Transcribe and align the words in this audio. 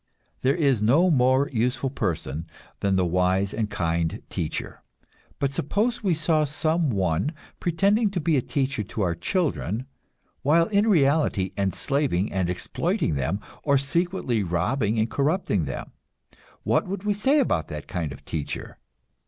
There 0.41 0.55
is 0.55 0.81
no 0.81 1.11
more 1.11 1.47
useful 1.49 1.91
person 1.91 2.47
than 2.79 2.95
the 2.95 3.05
wise 3.05 3.53
and 3.53 3.69
kind 3.69 4.23
teacher. 4.31 4.81
But 5.37 5.51
suppose 5.53 6.01
we 6.01 6.15
saw 6.15 6.43
some 6.43 6.89
one 6.89 7.33
pretending 7.59 8.09
to 8.09 8.19
be 8.19 8.35
a 8.35 8.41
teacher 8.41 8.81
to 8.81 9.03
our 9.03 9.13
children, 9.13 9.85
while 10.41 10.65
in 10.69 10.87
reality 10.89 11.51
enslaving 11.55 12.31
and 12.33 12.49
exploiting 12.49 13.13
them, 13.13 13.41
or 13.61 13.77
secretly 13.77 14.41
robbing 14.41 14.97
and 14.97 15.07
corrupting 15.07 15.65
them 15.65 15.91
what 16.63 16.87
would 16.87 17.03
we 17.03 17.13
say 17.13 17.39
about 17.39 17.67
that 17.67 17.87
kind 17.87 18.11
of 18.11 18.25
teacher? 18.25 18.79